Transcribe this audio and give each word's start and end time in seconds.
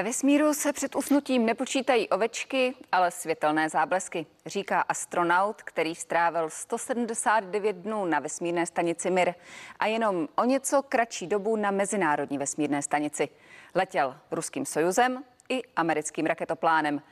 Ve 0.00 0.04
vesmíru 0.04 0.54
se 0.54 0.72
před 0.72 0.96
usnutím 0.96 1.46
nepočítají 1.46 2.08
ovečky, 2.08 2.74
ale 2.92 3.10
světelné 3.10 3.68
záblesky, 3.68 4.26
říká 4.46 4.80
astronaut, 4.80 5.62
který 5.62 5.94
strávil 5.94 6.50
179 6.50 7.76
dnů 7.76 8.04
na 8.04 8.18
vesmírné 8.18 8.66
stanici 8.66 9.10
Mir 9.10 9.34
a 9.78 9.86
jenom 9.86 10.28
o 10.36 10.44
něco 10.44 10.82
kratší 10.82 11.26
dobu 11.26 11.56
na 11.56 11.70
mezinárodní 11.70 12.38
vesmírné 12.38 12.82
stanici. 12.82 13.28
Letěl 13.74 14.16
ruským 14.30 14.66
sojuzem 14.66 15.24
i 15.48 15.62
americkým 15.76 16.26
raketoplánem. 16.26 17.02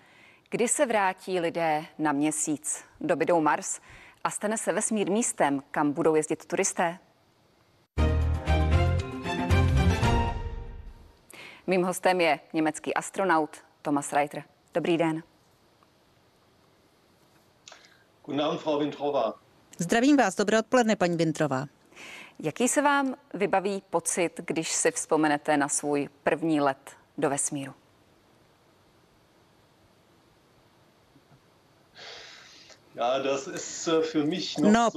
Kdy 0.51 0.69
se 0.69 0.87
vrátí 0.87 1.41
lidé 1.41 1.85
na 1.99 2.13
měsíc? 2.13 2.85
Dobydou 3.01 3.41
Mars 3.41 3.81
a 4.25 4.31
stane 4.31 4.59
se 4.59 4.73
vesmír 4.73 5.11
místem, 5.11 5.63
kam 5.71 5.93
budou 5.93 6.15
jezdit 6.15 6.47
turisté? 6.47 6.99
Mým 11.69 11.83
hostem 11.83 12.21
je 12.21 12.41
německý 12.53 12.95
astronaut 12.95 13.57
Thomas 13.83 14.13
Reiter. 14.13 14.43
Dobrý 14.75 14.97
den. 14.97 15.23
Guten 18.25 18.41
Abend, 18.41 18.97
Frau. 18.97 19.33
Zdravím 19.79 20.17
vás, 20.17 20.35
dobré 20.35 20.59
odpoledne, 20.59 20.97
paní 20.97 21.17
Vintrová. 21.17 21.67
Jaký 22.39 22.69
se 22.69 22.83
vám 22.83 23.15
vybaví 23.35 23.83
pocit, 23.91 24.41
když 24.47 24.73
si 24.73 24.91
vzpomenete 24.91 25.57
na 25.57 25.69
svůj 25.69 26.09
první 26.23 26.61
let 26.61 26.97
do 27.19 27.31
vesmíru? 27.31 27.75
No, 34.63 34.91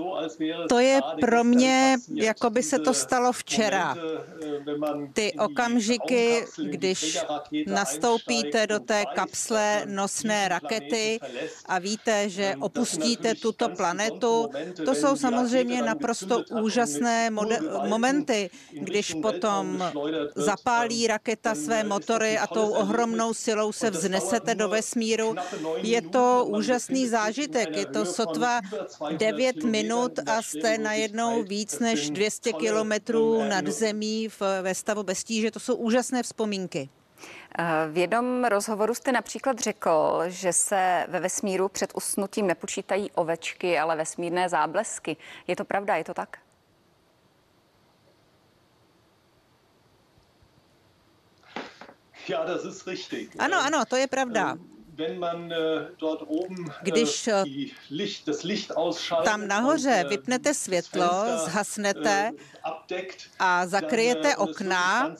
to 0.69 0.79
je 0.79 0.99
pro 1.19 1.43
mě, 1.43 1.97
jako 2.13 2.49
by 2.49 2.63
se 2.63 2.79
to 2.79 2.93
stalo 2.93 3.31
včera. 3.31 3.95
Äh, 3.95 5.07
Ty 5.13 5.33
okamžiky, 5.33 6.45
když 6.63 7.19
nastoupíte 7.67 8.67
do 8.67 8.79
té 8.79 9.03
kapsle 9.15 9.83
nosné 9.85 10.47
rakety 10.47 11.19
a 11.65 11.79
víte, 11.79 12.29
že 12.29 12.55
opustíte 12.59 13.35
tuto 13.35 13.69
planetu, 13.69 14.49
to 14.85 14.95
jsou 14.95 15.15
samozřejmě 15.15 15.81
naprosto 15.81 16.43
úžasné 16.61 17.29
momenty, 17.87 18.49
když 18.71 19.13
potom 19.21 19.91
zapálí 20.35 21.07
raketa 21.07 21.55
své 21.55 21.83
motory 21.83 22.37
a 22.37 22.47
tou 22.47 22.69
ohromnou 22.69 23.33
silou 23.33 23.71
se 23.71 23.89
vznesete 23.89 24.55
do 24.55 24.69
vesmíru. 24.69 25.35
Je 25.77 26.01
to 26.01 26.45
úžasný 26.47 27.07
zážitek, 27.07 27.75
je 27.75 27.85
to 27.93 28.05
sotva 28.05 28.59
9 29.17 29.63
minut 29.63 30.19
a 30.29 30.41
jste 30.41 30.77
najednou 30.77 31.43
víc 31.43 31.79
než 31.79 32.09
200 32.09 32.53
kilometrů 32.53 33.43
nad 33.43 33.67
zemí 33.67 34.29
v, 34.29 34.41
ve 34.61 34.75
stavu 34.75 35.03
bez 35.03 35.23
tíže. 35.23 35.51
To 35.51 35.59
jsou 35.59 35.75
úžasné 35.75 36.23
vzpomínky. 36.23 36.89
Eh, 37.59 37.63
v 37.91 37.97
jednom 37.97 38.45
rozhovoru 38.45 38.95
jste 38.95 39.11
například 39.11 39.59
řekl, 39.59 40.23
že 40.27 40.53
se 40.53 41.05
ve 41.09 41.19
vesmíru 41.19 41.69
před 41.69 41.91
usnutím 41.95 42.47
nepočítají 42.47 43.11
ovečky, 43.11 43.79
ale 43.79 43.95
vesmírné 43.95 44.49
záblesky. 44.49 45.17
Je 45.47 45.55
to 45.55 45.65
pravda, 45.65 45.95
je 45.95 46.03
to 46.03 46.13
tak? 46.13 46.37
Ano, 53.39 53.57
ano, 53.59 53.85
to 53.85 53.95
je 53.95 54.07
pravda. 54.07 54.57
Ähm, 55.01 55.21
Äh, 55.23 56.81
Když 56.81 57.27
äh, 57.27 57.43
tam 59.23 59.47
nahoře 59.47 60.03
äh, 60.05 60.09
vypnete 60.09 60.53
světlo, 60.53 61.09
zhasnete 61.45 62.31
a 63.39 63.67
zakryjete 63.67 64.35
okna 64.35 65.15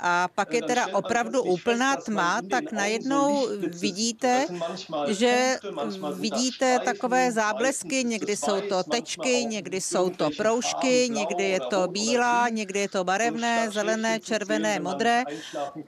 a 0.00 0.28
pak 0.34 0.52
je 0.54 0.62
teda 0.62 0.86
opravdu 0.86 1.42
úplná 1.42 1.96
tma, 1.96 2.40
tak 2.50 2.72
najednou 2.72 3.48
vidíte, 3.58 4.46
že 5.08 5.58
vidíte 6.14 6.78
takové 6.84 7.32
záblesky, 7.32 8.04
někdy 8.04 8.36
jsou 8.36 8.60
to 8.60 8.82
tečky, 8.82 9.44
někdy 9.44 9.80
jsou 9.80 10.10
to 10.10 10.30
proužky, 10.36 11.08
někdy 11.12 11.44
je 11.44 11.60
to 11.60 11.88
bílá, 11.88 12.48
někdy 12.48 12.80
je 12.80 12.88
to 12.88 13.04
barevné, 13.04 13.70
zelené, 13.70 14.20
červené, 14.20 14.80
modré. 14.80 15.22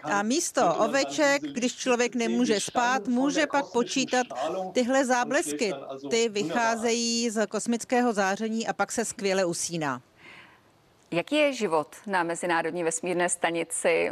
A 0.02 0.22
místo 0.22 0.74
oveček, 0.74 1.42
když 1.42 1.76
člověk 1.76 2.14
nemůže 2.14 2.60
spát, 2.60 3.05
může 3.06 3.46
pak 3.46 3.66
počítat 3.72 4.26
tyhle 4.72 5.04
záblesky. 5.04 5.72
Ty 6.10 6.28
vycházejí 6.28 7.30
z 7.30 7.46
kosmického 7.46 8.12
záření 8.12 8.68
a 8.68 8.72
pak 8.72 8.92
se 8.92 9.04
skvěle 9.04 9.44
usíná. 9.44 10.02
Jaký 11.10 11.36
je 11.36 11.52
život 11.52 11.96
na 12.06 12.22
Mezinárodní 12.22 12.84
vesmírné 12.84 13.28
stanici? 13.28 14.10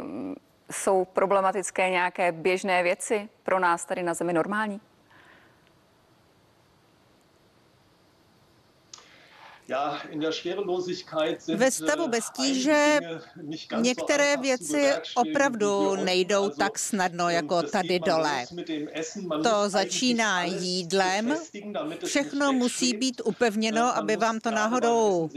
Jsou 0.70 1.04
problematické 1.04 1.90
nějaké 1.90 2.32
běžné 2.32 2.82
věci 2.82 3.28
pro 3.42 3.58
nás 3.58 3.84
tady 3.84 4.02
na 4.02 4.14
Zemi 4.14 4.32
normální? 4.32 4.80
Ve 11.56 11.70
stavu 11.70 12.08
bez 12.08 12.24
tíže 12.36 13.00
některé 13.80 14.36
věci 14.36 14.92
opravdu 15.14 15.96
nejdou 15.96 16.48
tak 16.48 16.78
snadno 16.78 17.30
jako 17.30 17.62
tady 17.62 17.98
dole. 17.98 18.44
To 19.42 19.68
začíná 19.68 20.44
jídlem. 20.44 21.36
Všechno 22.04 22.52
musí 22.52 22.96
být 22.96 23.22
upevněno, 23.24 23.96
aby 23.96 24.16
vám 24.16 24.40
to 24.40 24.50
náhodou 24.50 25.30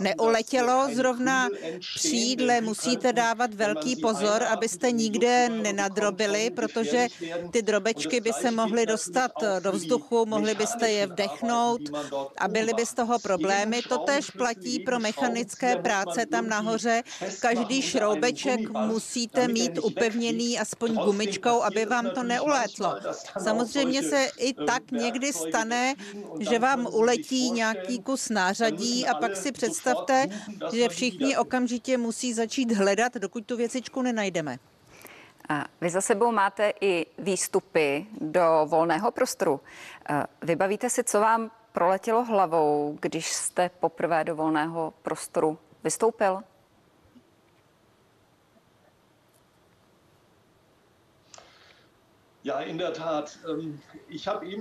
neuletělo. 0.00 0.88
Zrovna 0.94 1.48
při 1.96 2.16
jídle 2.16 2.60
musíte 2.60 3.12
dávat 3.12 3.54
velký 3.54 3.96
pozor, 3.96 4.42
abyste 4.42 4.90
nikde 4.90 5.48
nenadrobili, 5.48 6.50
protože 6.50 7.08
ty 7.50 7.62
drobečky 7.62 8.20
by 8.20 8.32
se 8.32 8.50
mohly 8.50 8.86
dostat 8.86 9.32
do 9.60 9.72
vzduchu, 9.72 10.26
mohli 10.26 10.54
byste 10.54 10.90
je 10.90 11.06
vdechnout 11.06 11.80
a 12.38 12.48
byly 12.48 12.72
by 12.74 12.86
z 12.86 12.94
toho 12.94 13.18
problémy 13.18 13.61
problémy. 13.62 13.82
To 13.82 13.98
tež 13.98 14.30
platí 14.30 14.78
pro 14.78 14.98
mechanické 14.98 15.76
práce 15.76 16.26
tam 16.26 16.48
nahoře. 16.48 17.02
Každý 17.40 17.82
šroubeček 17.82 18.70
musíte 18.70 19.48
mít 19.48 19.78
upevněný 19.82 20.58
aspoň 20.58 20.94
gumičkou, 20.94 21.62
aby 21.62 21.84
vám 21.86 22.10
to 22.10 22.22
neulétlo. 22.22 22.94
Samozřejmě 23.42 24.02
se 24.02 24.28
i 24.38 24.52
tak 24.52 24.90
někdy 24.90 25.32
stane, 25.32 25.94
že 26.40 26.58
vám 26.58 26.86
uletí 26.86 27.50
nějaký 27.50 27.98
kus 27.98 28.28
nářadí 28.28 29.06
a 29.06 29.14
pak 29.14 29.36
si 29.36 29.52
představte, 29.52 30.26
že 30.72 30.88
všichni 30.88 31.36
okamžitě 31.36 31.98
musí 31.98 32.32
začít 32.32 32.72
hledat, 32.72 33.14
dokud 33.14 33.46
tu 33.46 33.56
věcičku 33.56 34.02
nenajdeme. 34.02 34.58
A 35.48 35.66
vy 35.80 35.90
za 35.90 36.00
sebou 36.00 36.32
máte 36.32 36.72
i 36.80 37.06
výstupy 37.18 38.06
do 38.20 38.42
volného 38.64 39.10
prostoru. 39.10 39.60
Vybavíte 40.42 40.90
si, 40.90 41.04
co 41.04 41.20
vám 41.20 41.50
proletělo 41.72 42.24
hlavou, 42.24 42.98
když 43.00 43.32
jste 43.32 43.68
poprvé 43.68 44.24
do 44.24 44.36
volného 44.36 44.94
prostoru 45.02 45.58
vystoupil? 45.84 46.42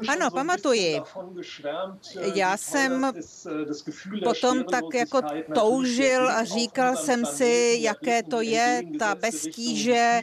Ano, 0.08 0.32
pamatuji. 0.32 1.02
Äh, 1.02 2.32
Já 2.36 2.58
jsem 2.58 3.06
äh, 3.06 4.24
potom 4.24 4.64
tak 4.64 4.84
jako 4.94 5.22
toužil 5.56 6.30
a 6.30 6.44
říkal 6.44 6.96
jsem 6.96 7.26
si, 7.26 7.78
jaké 7.80 8.24
to 8.24 8.42
je 8.42 8.82
ta 9.00 9.16
beztíže, 9.16 10.22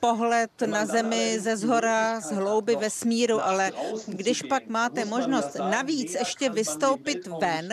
pohled 0.00 0.50
na 0.66 0.86
zemi 0.86 1.38
ze 1.40 1.56
zhora, 1.56 2.20
z 2.20 2.32
hlouby 2.32 2.76
vesmíru, 2.76 3.44
ale 3.44 3.72
když 4.06 4.42
pak 4.42 4.66
máte 4.66 5.04
možnost 5.04 5.56
navíc 5.70 6.14
ještě 6.14 6.50
vystoupit 6.50 7.26
ven, 7.26 7.68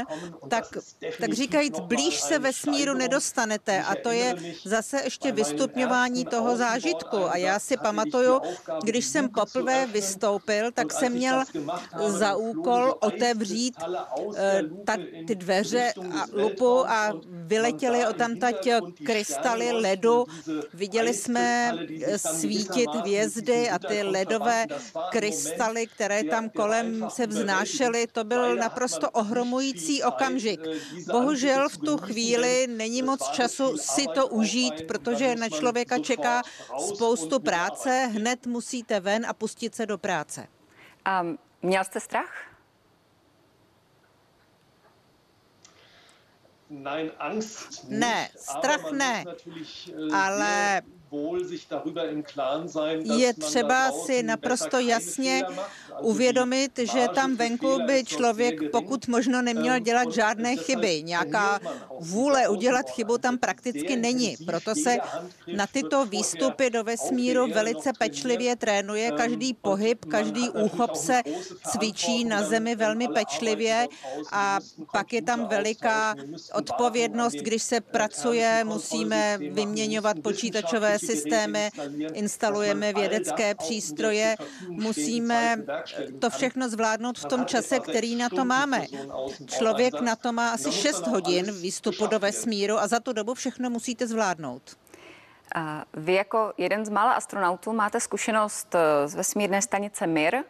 tak, 0.47 0.77
tak 1.19 1.33
říkajíc, 1.33 1.79
blíž 1.79 2.19
se 2.21 2.39
vesmíru 2.39 2.94
nedostanete 2.94 3.83
a 3.83 3.95
to 3.95 4.09
je 4.12 4.35
zase 4.65 5.01
ještě 5.03 5.31
vystupňování 5.31 6.25
toho 6.25 6.57
zážitku. 6.57 7.25
A 7.29 7.38
já 7.38 7.59
si 7.59 7.77
pamatuju, 7.77 8.41
když 8.83 9.06
jsem 9.06 9.30
poprvé 9.30 9.85
vystoupil, 9.85 10.71
tak 10.71 10.94
jsem 10.94 11.13
měl 11.13 11.44
za 12.07 12.35
úkol 12.35 12.95
otevřít 13.00 13.75
eh, 14.38 14.62
ty 15.27 15.35
dveře 15.35 15.94
a 16.12 16.25
lupu 16.33 16.89
a 16.89 17.13
vyletěly 17.25 18.07
o 18.07 18.13
tam 18.13 18.35
tať 18.35 18.69
krystaly 19.06 19.71
ledu. 19.71 20.25
Viděli 20.74 21.13
jsme 21.13 21.71
eh, 22.03 22.18
svítit 22.18 22.89
hvězdy 22.89 23.69
a 23.69 23.80
ty 23.80 24.03
ledové 24.03 24.65
krystaly, 25.12 25.88
které 25.88 26.24
tam 26.24 26.50
kolem 26.50 27.07
se 27.09 27.27
vznášely. 27.27 28.07
To 28.12 28.24
byl 28.24 28.56
naprosto 28.56 29.09
ohromující 29.09 30.03
okamžik. 30.03 30.59
Bohužel 31.12 31.69
v 31.69 31.77
tu 31.77 31.97
chvíli 31.97 32.68
není 32.68 33.01
moc 33.01 33.30
času 33.30 33.77
si 33.77 34.06
to 34.15 34.27
užít, 34.27 34.74
protože 34.88 35.35
na 35.35 35.50
člověka 35.50 36.00
čeká 36.00 36.41
spoustu 36.88 37.39
práce. 37.39 38.09
Hned 38.13 38.47
musí 38.47 38.72
musíte 38.73 38.99
ven 38.99 39.25
a 39.25 39.33
pustit 39.33 39.75
se 39.75 39.85
do 39.85 39.97
práce. 39.97 40.47
A 41.05 41.25
měl 41.61 41.83
jste 41.83 41.99
strach? 41.99 42.49
Ne, 47.87 48.29
strach 48.35 48.91
ne, 48.91 49.23
ale 50.13 50.81
je 53.04 53.33
třeba 53.33 53.92
si 53.92 54.24
naprosto 54.24 54.80
jasně 54.80 55.44
uvědomit, 56.01 56.80
že 56.80 57.07
tam 57.15 57.36
venku 57.36 57.80
by 57.88 58.04
člověk 58.04 58.71
pokud 58.71 59.07
možno 59.07 59.42
neměl 59.42 59.80
dělat 59.80 60.12
žádné 60.12 60.56
chyby. 60.56 61.04
Nějaká 61.04 61.60
vůle 62.00 62.48
udělat 62.48 62.89
chybu 62.89 63.18
tam 63.18 63.38
prakticky 63.38 63.95
není. 63.95 64.38
Proto 64.45 64.75
se 64.75 64.98
na 65.56 65.68
tyto 65.68 66.06
výstupy 66.06 66.69
do 66.69 66.83
vesmíru 66.83 67.48
velice 67.48 67.92
pečlivě 68.00 68.56
trénuje. 68.56 69.12
Každý 69.12 69.54
pohyb, 69.54 70.06
každý 70.06 70.50
úchop 70.50 70.95
se 70.95 71.21
cvičí 71.71 72.25
na 72.25 72.44
zemi 72.44 72.75
velmi 72.75 73.07
pečlivě 73.07 73.88
a 74.31 74.59
pak 74.92 75.13
je 75.13 75.21
tam 75.21 75.48
veliká 75.48 76.16
odpovědnost, 76.54 77.33
když 77.33 77.63
se 77.63 77.81
pracuje, 77.81 78.63
musíme 78.63 79.38
vyměňovat 79.38 80.19
počítačové 80.19 81.00
systémy, 81.05 81.69
instalujeme 82.13 82.94
vědecké 82.94 83.55
přístroje, 83.55 84.35
musíme 84.69 85.57
to 86.19 86.29
všechno 86.29 86.69
zvládnout 86.69 87.19
v 87.19 87.25
tom 87.25 87.45
čase, 87.45 87.79
který 87.79 88.15
na 88.15 88.29
to 88.29 88.45
máme. 88.45 88.85
Člověk 89.45 90.01
na 90.01 90.15
to 90.15 90.33
má 90.33 90.50
asi 90.50 90.71
6 90.71 91.07
hodin 91.07 91.51
výstupu 91.61 92.07
do 92.07 92.19
vesmíru 92.19 92.77
a 92.77 92.88
za 92.88 93.00
tu 93.00 93.13
dobu 93.13 93.33
všechno 93.33 93.69
musíte 93.69 94.07
zvládnout. 94.07 94.77
Vy 95.94 96.13
jako 96.13 96.53
jeden 96.57 96.85
z 96.85 96.89
mála 96.89 97.13
astronautů 97.13 97.73
máte 97.73 97.99
zkušenost 97.99 98.75
eh, 98.75 99.07
z 99.07 99.15
vesmírné 99.15 99.61
stanice 99.61 100.07
Mir 100.07 100.44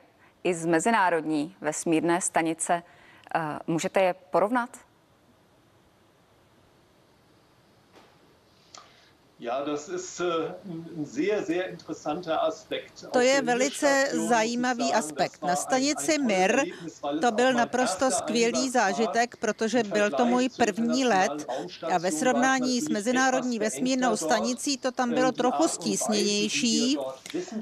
i 0.44 0.54
z 0.54 0.66
mezinárodní 0.66 1.56
vesmírné 1.62 2.22
stanice. 2.22 2.84
Eh, 3.36 3.60
můžete 3.68 4.02
je 4.02 4.14
porovnat? 4.14 4.70
To 13.12 13.20
je 13.20 13.42
velice 13.42 14.10
zajímavý 14.30 14.94
aspekt. 14.94 15.44
Na 15.44 15.56
stanici 15.56 16.18
Mir 16.18 16.62
to 17.22 17.32
byl 17.32 17.54
naprosto 17.54 18.12
skvělý 18.12 18.70
zážitek, 18.70 19.36
protože 19.38 19.84
byl 19.84 20.10
to 20.12 20.26
můj 20.26 20.50
první 20.50 21.06
let. 21.06 21.48
A 21.94 21.98
ve 21.98 22.12
srovnání 22.12 22.82
s 22.82 22.90
Mezinárodní 22.90 23.60
vesmírnou 23.60 24.18
stanicí 24.18 24.78
to 24.78 24.92
tam 24.92 25.14
bylo 25.14 25.32
trochu 25.32 25.68
stísněnější 25.68 26.98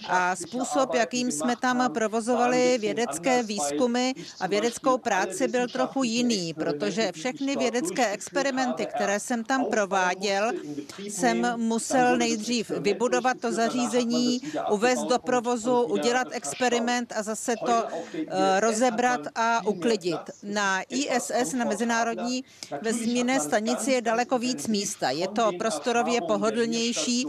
a 0.07 0.35
způsob, 0.35 0.93
jakým 0.93 1.31
jsme 1.31 1.55
tam 1.55 1.93
provozovali 1.93 2.77
vědecké 2.77 3.43
výzkumy 3.43 4.13
a 4.39 4.47
vědeckou 4.47 4.97
práci 4.97 5.47
byl 5.47 5.67
trochu 5.67 6.03
jiný, 6.03 6.53
protože 6.53 7.11
všechny 7.11 7.55
vědecké 7.55 8.11
experimenty, 8.11 8.85
které 8.85 9.19
jsem 9.19 9.43
tam 9.43 9.65
prováděl, 9.65 10.51
jsem 10.97 11.53
musel 11.71 12.17
nejdřív 12.17 12.69
vybudovat 12.69 13.37
to 13.39 13.51
zařízení, 13.51 14.41
uvést 14.71 15.03
do 15.03 15.19
provozu, 15.19 15.81
udělat 15.81 16.27
experiment 16.31 17.13
a 17.15 17.23
zase 17.23 17.55
to 17.65 17.77
eh, 17.87 18.59
rozebrat 18.59 19.21
a 19.35 19.65
uklidit. 19.65 20.19
Na 20.43 20.81
ISS, 20.89 21.53
na 21.53 21.65
Mezinárodní 21.65 22.43
vesmírné 22.81 23.39
stanici, 23.39 23.91
je 23.91 24.01
daleko 24.01 24.35
víc 24.37 24.67
místa. 24.67 25.09
Je 25.09 25.27
to 25.27 25.51
prostorově 25.57 26.21
pohodlnější. 26.21 27.25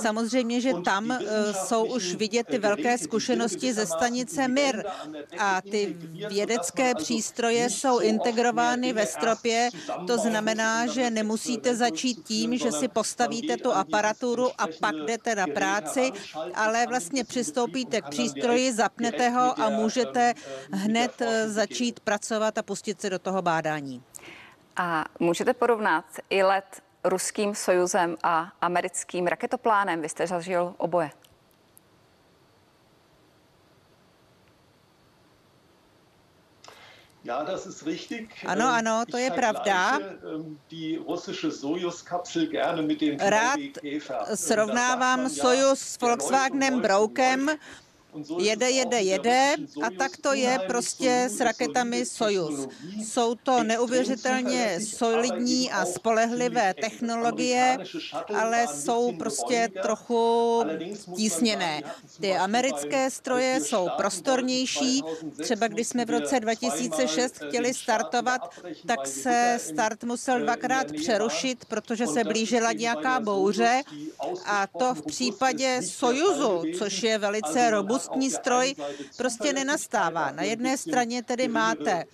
Samozřejmě, 0.00 0.60
že 0.60 0.72
tam 0.84 1.10
eh, 1.10 1.18
jsou 1.52 1.84
už 1.96 2.14
vidět 2.14 2.46
ty 2.46 2.58
velké 2.58 2.98
zkušenosti 2.98 3.72
ze 3.72 3.86
stanice 3.86 4.48
Mir 4.48 4.84
a 5.38 5.60
ty 5.60 5.96
vědecké 6.28 6.94
přístroje 6.94 7.70
jsou 7.70 7.98
integrovány 7.98 8.92
ve 8.92 9.06
stropě. 9.06 9.70
To 10.06 10.18
znamená, 10.18 10.86
že 10.86 11.10
nemusíte 11.10 11.76
začít 11.76 12.18
tím, 12.24 12.58
že 12.58 12.72
si 12.72 12.88
postavíte 12.88 13.56
tu 13.56 13.67
aparaturu 13.72 14.50
a 14.58 14.66
pak 14.80 14.94
jdete 15.06 15.34
na 15.34 15.46
práci, 15.46 16.12
ale 16.54 16.86
vlastně 16.86 17.24
přistoupíte 17.24 18.00
k 18.00 18.08
přístroji, 18.08 18.72
zapnete 18.72 19.28
ho 19.28 19.60
a 19.60 19.68
můžete 19.68 20.34
hned 20.72 21.22
eh, 21.22 21.48
začít 21.48 22.00
pracovat 22.00 22.58
a 22.58 22.62
pustit 22.62 23.00
se 23.00 23.10
do 23.10 23.18
toho 23.18 23.42
bádání. 23.42 24.02
A 24.76 25.04
můžete 25.20 25.54
porovnat 25.54 26.04
i 26.30 26.42
let 26.42 26.82
ruským 27.04 27.54
Sojuzem 27.54 28.16
a 28.22 28.52
americkým 28.60 29.26
raketoplánem? 29.26 30.02
Vy 30.02 30.08
jste 30.08 30.26
zažil 30.26 30.74
oboje. 30.78 31.10
Ano, 38.46 38.66
ano, 38.66 39.04
to 39.10 39.16
je 39.16 39.30
pravda. 39.30 39.98
Rád 43.18 43.60
srovnávám 44.34 45.28
Sojus 45.28 45.80
s 45.80 46.00
Volkswagenem 46.00 46.80
Broukem, 46.80 47.50
jede, 48.38 48.70
jede, 48.70 49.00
jede 49.00 49.54
a 49.82 49.90
tak 49.98 50.16
to 50.16 50.32
je 50.32 50.58
prostě 50.66 51.28
s 51.30 51.40
raketami 51.40 52.06
Sojus. 52.06 52.68
Jsou 53.04 53.34
to 53.34 53.62
neuvěřitelně 53.62 54.80
solidní 54.80 55.70
a 55.70 55.86
spolehlivé 55.86 56.74
technologie, 56.74 57.78
ale 58.34 58.66
jsou 58.74 59.12
prostě 59.18 59.68
trochu 59.82 60.62
tísněné. 61.16 61.82
Ty 62.20 62.36
americké 62.36 63.10
stroje 63.10 63.60
jsou 63.60 63.88
prostornější. 63.96 65.02
Třeba 65.42 65.68
když 65.68 65.88
jsme 65.88 66.04
v 66.04 66.10
roce 66.10 66.40
2006 66.40 67.34
chtěli 67.48 67.74
startovat, 67.74 68.40
tak 68.86 69.06
se 69.06 69.58
start 69.60 70.04
musel 70.04 70.40
dvakrát 70.40 70.92
přerušit, 70.92 71.64
protože 71.64 72.06
se 72.06 72.24
blížila 72.24 72.72
nějaká 72.72 73.20
bouře 73.20 73.82
a 74.46 74.66
to 74.66 74.94
v 74.94 75.02
případě 75.02 75.80
Sojuzu, 75.82 76.62
což 76.78 77.02
je 77.02 77.18
velice 77.18 77.70
robustní 77.70 77.97
robustní 77.98 78.30
stroj 78.30 78.74
prostě 79.16 79.52
nenastává. 79.52 80.30
Na 80.30 80.42
jedné 80.42 80.76
straně 80.76 81.22
tedy 81.22 81.48
máte 81.48 82.04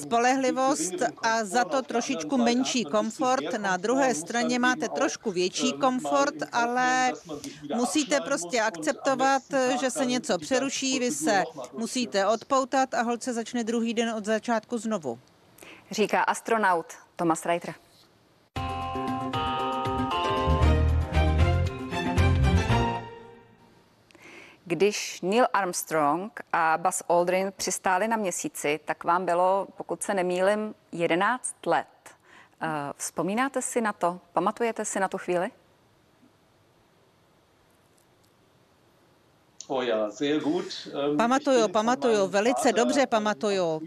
spolehlivost 0.00 0.94
a 1.22 1.44
za 1.44 1.64
to 1.64 1.82
trošičku 1.82 2.36
menší 2.38 2.84
komfort, 2.84 3.58
na 3.58 3.76
druhé 3.76 4.14
straně 4.14 4.58
máte 4.58 4.88
trošku 4.88 5.32
větší 5.32 5.72
komfort, 5.72 6.34
ale 6.52 7.12
musíte 7.74 8.20
prostě 8.20 8.60
akceptovat, 8.60 9.42
že 9.80 9.90
se 9.90 10.06
něco 10.06 10.38
přeruší, 10.38 10.98
vy 10.98 11.10
se 11.10 11.44
musíte 11.72 12.26
odpoutat 12.26 12.94
a 12.94 13.02
holce 13.02 13.32
začne 13.32 13.64
druhý 13.64 13.94
den 13.94 14.10
od 14.10 14.24
začátku 14.24 14.78
znovu. 14.78 15.18
Říká 15.90 16.22
astronaut 16.22 16.86
Thomas 17.16 17.46
Reiter. 17.46 17.74
Když 24.66 25.20
Neil 25.20 25.46
Armstrong 25.52 26.40
a 26.52 26.78
Buzz 26.78 27.02
Aldrin 27.08 27.52
přistáli 27.56 28.08
na 28.08 28.16
měsíci, 28.16 28.80
tak 28.84 29.04
vám 29.04 29.24
bylo, 29.24 29.66
pokud 29.76 30.02
se 30.02 30.14
nemýlim, 30.14 30.74
11 30.92 31.66
let. 31.66 31.86
Eh, 32.60 32.68
vzpomínáte 32.96 33.62
si 33.62 33.80
na 33.80 33.92
to? 33.92 34.20
Pamatujete 34.32 34.84
si 34.84 35.00
na 35.00 35.08
tu 35.08 35.18
chvíli? 35.18 35.50
Pamatuju, 41.16 41.68
pamatuju, 41.68 42.26
velice 42.26 42.72
dobře 42.72 43.06
pamatuju. 43.06 43.82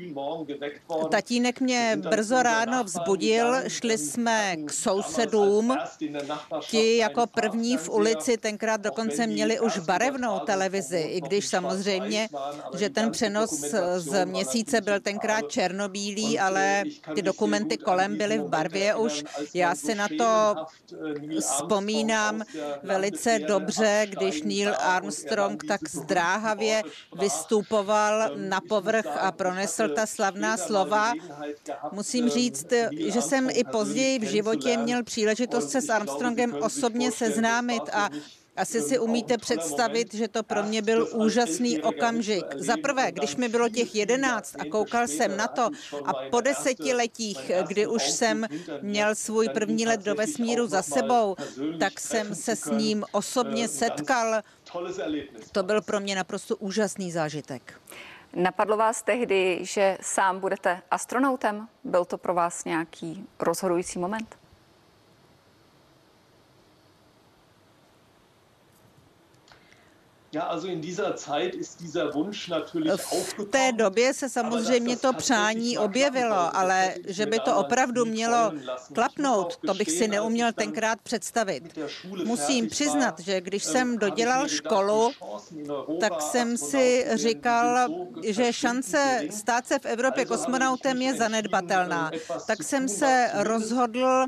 Tatínek 1.12 1.62
mě 1.62 1.98
brzo 2.10 2.43
ráno 2.43 2.84
vzbudil, 2.84 3.55
šli 3.67 3.98
jsme 3.98 4.55
k 4.65 4.74
sousedům. 4.74 5.77
Ti 6.69 6.98
jako 6.98 7.27
první 7.27 7.77
v 7.77 7.89
ulici 7.89 8.38
tenkrát 8.38 8.81
dokonce 8.81 9.27
měli 9.27 9.60
už 9.60 9.79
barevnou 9.79 10.39
televizi, 10.39 11.00
i 11.00 11.22
když 11.22 11.48
samozřejmě, 11.48 12.29
že 12.77 12.89
ten 12.89 13.12
přenos 13.12 13.74
z 13.98 14.25
měsíce 14.25 14.81
byl 14.81 15.00
tenkrát 15.00 15.41
černobílý, 15.50 16.39
ale 16.39 16.84
ty 17.15 17.22
dokumenty 17.22 17.77
kolem 17.77 18.17
byly 18.17 18.38
v 18.38 18.48
barvě 18.48 18.96
už. 18.96 19.24
Já 19.53 19.75
si 19.75 19.96
na 19.96 20.07
to 20.17 20.55
vzpomínám 21.39 22.41
velice 22.84 23.39
dobře, 23.39 24.07
když 24.10 24.43
Neil 24.43 24.74
Armstrong 24.79 25.63
tak 25.68 25.90
zdráhavě 25.90 26.84
vystupoval 27.20 28.32
na 28.36 28.62
povrch 28.70 29.08
a 29.20 29.32
pronesl 29.32 29.90
ta 29.90 30.06
slavná 30.06 30.58
slova. 30.58 31.14
Musím 31.92 32.30
říct, 32.30 32.74
že 33.08 33.22
jsem 33.22 33.50
i 33.50 33.64
později 33.64 34.20
v 34.20 34.24
životě 34.24 34.78
měl 34.78 35.04
příležitost 35.04 35.70
se 35.70 35.82
s 35.82 35.90
Armstrongem 35.90 36.56
osobně 36.62 37.12
seznámit 37.12 37.84
a 37.94 38.10
asi 38.58 38.82
si 38.82 39.00
umíte 39.00 39.38
představit, 39.38 40.14
že 40.14 40.28
to 40.28 40.44
pro 40.44 40.64
mě 40.64 40.82
byl 40.82 41.10
úžasný 41.14 41.82
okamžik. 41.82 42.46
Za 42.56 42.74
prvé, 42.84 43.12
když 43.12 43.36
mi 43.36 43.50
bylo 43.50 43.70
těch 43.70 43.96
jedenáct 43.96 44.56
a 44.60 44.66
koukal 44.66 45.08
jsem 45.08 45.38
na 45.38 45.48
to 45.48 45.70
a 46.06 46.14
po 46.32 46.42
desetiletích, 46.42 47.52
kdy 47.68 47.88
už 47.88 48.04
jsem 48.10 48.46
měl 48.82 49.16
svůj 49.16 49.50
první 49.50 49.88
let 49.88 50.02
do 50.02 50.16
vesmíru 50.16 50.68
za 50.68 50.82
sebou, 50.82 51.36
tak 51.80 52.00
jsem 52.00 52.36
se 52.36 52.56
s 52.56 52.66
ním 52.66 53.06
osobně 53.12 53.68
setkal. 53.68 54.42
To 55.51 55.63
byl 55.63 55.81
pro 55.81 56.00
mě 56.00 56.15
naprosto 56.15 56.55
úžasný 56.55 57.12
zážitek. 57.12 57.81
Napadlo 58.34 58.77
vás 58.77 59.01
tehdy, 59.03 59.60
že 59.62 59.98
sám 60.01 60.39
budete 60.39 60.81
astronautem? 60.91 61.67
Byl 61.84 62.05
to 62.05 62.17
pro 62.17 62.34
vás 62.34 62.65
nějaký 62.65 63.27
rozhodující 63.39 64.00
moment? 64.00 64.38
V 73.38 73.46
té 73.50 73.72
době 73.72 74.13
se 74.13 74.29
samozřejmě 74.29 74.98
to 74.98 75.13
přání 75.13 75.77
objevilo, 75.77 76.55
ale 76.57 76.96
že 77.07 77.25
by 77.25 77.39
to 77.39 77.57
opravdu 77.57 78.05
mělo 78.05 78.51
klapnout, 78.93 79.57
to 79.57 79.74
bych 79.74 79.91
si 79.91 80.07
neuměl 80.07 80.53
tenkrát 80.53 81.01
představit. 81.01 81.79
Musím 82.25 82.69
přiznat, 82.69 83.19
že 83.19 83.41
když 83.41 83.63
jsem 83.63 83.98
dodělal 83.98 84.48
školu, 84.48 85.12
tak 86.00 86.22
jsem 86.22 86.57
si 86.57 87.05
říkal, 87.13 87.88
že 88.24 88.53
šance 88.53 89.22
stát 89.29 89.67
se 89.67 89.79
v 89.79 89.86
Evropě 89.86 90.25
kosmonautem 90.25 91.01
je 91.01 91.13
zanedbatelná. 91.13 92.12
Tak 92.48 92.63
jsem 92.63 92.89
se 92.89 93.29
rozhodl 93.34 94.25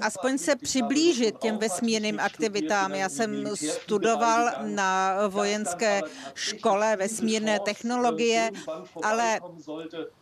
aspoň 0.00 0.38
se 0.38 0.56
přiblížit 0.56 1.38
těm 1.38 1.58
vesmírným 1.58 2.20
aktivitám. 2.20 2.94
Já 2.94 3.08
jsem 3.08 3.56
studoval 3.56 4.29
na 4.62 5.16
vojenské 5.28 6.00
škole 6.34 6.96
vesmírné 6.96 7.60
technologie, 7.60 8.50
ale 9.02 9.40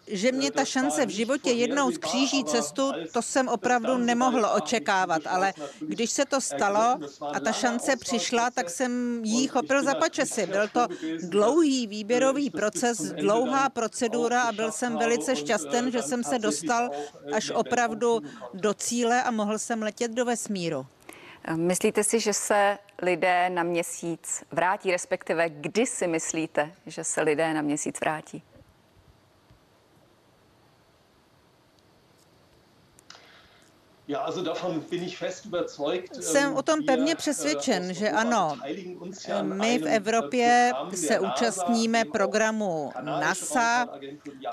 že 0.07 0.33
mě 0.33 0.51
ta 0.51 0.65
šance 0.65 1.07
v 1.07 1.09
životě 1.09 1.51
jednou 1.51 1.91
skříží 1.91 2.45
cestu, 2.45 2.93
to 3.13 3.23
jsem 3.23 3.49
opravdu 3.49 3.99
nemohl 3.99 4.47
očekávat, 4.57 5.23
ale 5.27 5.53
když 5.81 6.11
se 6.11 6.25
to 6.25 6.41
stalo 6.41 6.99
a 7.33 7.41
ta 7.41 7.53
šance 7.53 7.97
přišla, 7.97 8.51
tak 8.51 8.71
jsem 8.71 9.25
jí 9.25 9.47
chopil 9.47 9.85
za 9.85 9.95
pačesy. 9.95 10.47
Byl 10.47 10.69
to 10.69 10.87
dlouhý 11.23 11.87
výběrový 11.87 12.51
proces, 12.51 12.99
dlouhá 12.99 13.69
procedura 13.69 14.43
a 14.43 14.53
byl 14.53 14.73
jsem 14.73 14.97
velice 14.97 15.37
šťastný, 15.37 15.93
že 15.93 16.03
jsem 16.03 16.25
se 16.25 16.39
dostal 16.39 16.91
až 17.33 17.51
opravdu 17.51 18.21
do 18.55 18.75
cíle 18.75 19.23
a 19.23 19.31
mohl 19.31 19.59
jsem 19.59 19.83
letět 19.83 20.11
do 20.11 20.25
vesmíru. 20.25 20.87
Myslíte 21.55 22.05
si, 22.05 22.21
že 22.21 22.33
se 22.33 22.79
lidé 23.03 23.51
na 23.51 23.63
měsíc 23.63 24.45
vrátí, 24.53 24.91
respektive 24.91 25.49
kdy 25.49 25.87
si 25.87 26.07
myslíte, 26.07 26.73
že 26.87 27.05
se 27.05 27.23
lidé 27.23 27.55
na 27.55 27.63
měsíc 27.63 28.01
vrátí? 28.01 28.43
Jsem 36.21 36.55
o 36.55 36.63
tom 36.63 36.83
pevně 36.85 37.13
äh, 37.13 37.17
přesvědčen, 37.17 37.95
že 37.95 38.11
ano. 38.11 38.57
My 39.43 39.79
v 39.79 39.87
Evropě 39.87 40.73
se 40.95 41.21
účastníme 41.21 42.05
programu 42.05 42.93
NASA, 43.01 43.89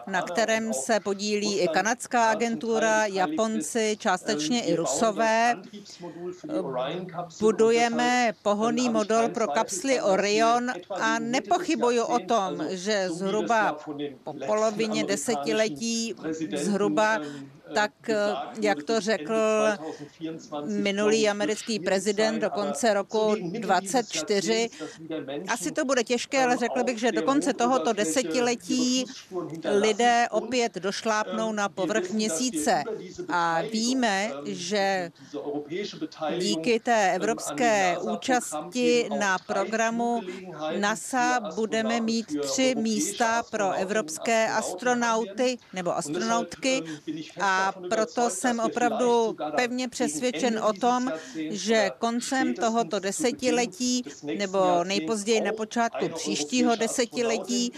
na 0.08 0.22
kterém 0.22 0.74
se 0.74 1.00
podílí 1.00 1.60
i 1.60 1.68
kanadská 1.68 2.30
agentura, 2.30 3.06
Japonci, 3.06 3.98
částečně 4.00 4.64
i 4.66 4.76
Rusové. 4.76 5.56
Budujeme 7.40 8.34
pohonný 8.42 8.90
model 8.90 9.30
pro 9.30 9.48
kapsly 9.48 10.02
Orion 10.02 10.72
a 10.90 11.20
nepochybuju 11.20 12.04
o 12.04 12.20
tom, 12.20 12.64
že 12.70 13.10
zhruba 13.10 13.78
po 14.24 14.34
polovině 14.46 15.04
desetiletí 15.04 16.16
zhruba 16.56 17.20
tak 17.74 17.92
jak 18.62 18.84
to 18.84 19.00
řekl 19.00 19.34
minulý 20.66 21.30
americký 21.30 21.80
prezident 21.80 22.40
do 22.40 22.50
konce 22.50 22.94
roku 22.94 23.36
24. 23.60 24.70
Asi 25.48 25.72
to 25.72 25.86
bude 25.86 26.04
těžké, 26.04 26.44
ale 26.44 26.58
řekl 26.58 26.84
bych, 26.84 27.00
že 27.00 27.12
do 27.12 27.22
konce 27.22 27.54
tohoto 27.54 27.94
desetiletí 27.94 29.06
lidé 29.80 30.28
opět 30.32 30.76
došlápnou 30.76 31.52
na 31.52 31.70
povrch 31.70 32.10
měsíce. 32.10 32.84
A 33.30 33.62
víme, 33.72 34.32
že 34.46 35.12
díky 36.38 36.80
té 36.80 37.16
evropské 37.16 37.98
účasti 37.98 39.10
na 39.20 39.38
programu 39.38 40.22
NASA 40.80 41.40
budeme 41.56 42.02
mít 42.02 42.40
tři 42.42 42.76
místa 42.78 43.44
pro 43.44 43.72
evropské 43.72 44.48
astronauty 44.48 45.58
nebo 45.74 45.98
astronautky 45.98 46.84
a 47.42 47.55
proto 47.90 48.30
jsem 48.30 48.60
opravdu 48.60 49.36
pevně 49.56 49.88
přesvědčen 49.90 50.60
o 50.60 50.74
tom, 50.74 51.12
že 51.50 51.92
koncem 52.00 52.54
tohoto 52.54 53.00
desetiletí 53.00 54.04
nebo 54.38 54.84
nejpozději 54.84 55.42
na 55.42 55.52
počátku 55.54 56.10
příštího 56.10 56.76
desetiletí 56.76 57.72